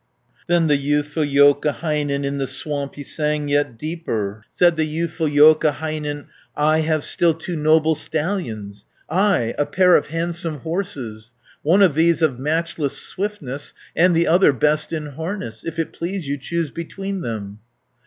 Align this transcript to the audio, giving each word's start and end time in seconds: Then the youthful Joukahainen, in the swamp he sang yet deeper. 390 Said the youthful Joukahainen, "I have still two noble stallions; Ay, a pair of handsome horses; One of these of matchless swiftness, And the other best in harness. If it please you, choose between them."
Then 0.47 0.65
the 0.65 0.77
youthful 0.77 1.21
Joukahainen, 1.25 2.25
in 2.25 2.39
the 2.39 2.47
swamp 2.47 2.95
he 2.95 3.03
sang 3.03 3.47
yet 3.47 3.77
deeper. 3.77 4.41
390 4.57 4.57
Said 4.57 4.75
the 4.75 4.85
youthful 4.85 5.27
Joukahainen, 5.27 6.25
"I 6.57 6.79
have 6.79 7.03
still 7.03 7.35
two 7.35 7.55
noble 7.55 7.93
stallions; 7.93 8.87
Ay, 9.11 9.53
a 9.59 9.67
pair 9.67 9.95
of 9.95 10.07
handsome 10.07 10.61
horses; 10.61 11.33
One 11.61 11.83
of 11.83 11.93
these 11.93 12.23
of 12.23 12.39
matchless 12.39 12.97
swiftness, 12.99 13.75
And 13.95 14.15
the 14.15 14.25
other 14.25 14.51
best 14.51 14.91
in 14.91 15.05
harness. 15.05 15.63
If 15.63 15.77
it 15.77 15.93
please 15.93 16.27
you, 16.27 16.39
choose 16.39 16.71
between 16.71 17.21
them." 17.21 17.59